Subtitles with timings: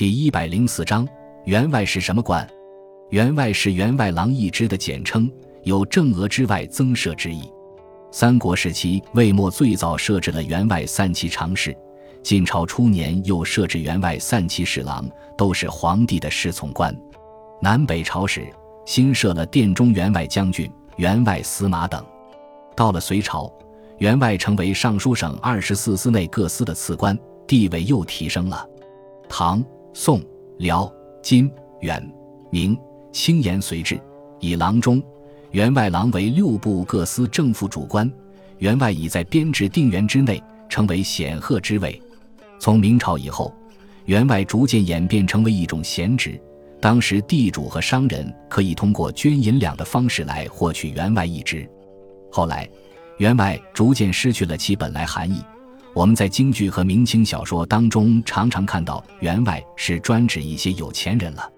[0.00, 1.06] 第一百零四章，
[1.44, 2.48] 员外是什么官？
[3.10, 5.30] 员外是员外郎一职的简称，
[5.64, 7.42] 有正额之外增设之意。
[8.10, 11.76] 三国时期，魏末最早设置了员外散骑常侍，
[12.22, 16.98] 晋朝初年又设置员外散骑侍郎，都是皇帝的侍从官。
[17.60, 18.50] 南北朝时，
[18.86, 22.02] 新设了殿中员外将军、员外司马等。
[22.74, 23.52] 到了隋朝，
[23.98, 27.14] 员外成为尚书省二十四司内各司的次官，
[27.46, 28.66] 地位又提升了。
[29.28, 29.62] 唐。
[29.92, 30.22] 宋、
[30.58, 30.90] 辽、
[31.22, 31.50] 金、
[31.80, 32.02] 元、
[32.50, 32.78] 明、
[33.12, 34.00] 清延随之，
[34.38, 35.02] 以郎中、
[35.50, 38.10] 员外郎为六部各司正副主官，
[38.58, 42.00] 员外已在编制定员之内，成为显赫之位。
[42.58, 43.52] 从明朝以后，
[44.04, 46.40] 员外逐渐演变成为一种闲职，
[46.80, 51.68] 当时地主和商人可以通过捐银两的方式来获取员外一职。
[52.30, 52.68] 后来，
[53.18, 55.42] 员外逐渐失去了其本来含义。
[55.92, 61.50] 我们在京剧和明清小说当中常常看到，员外是专指一些有钱人了。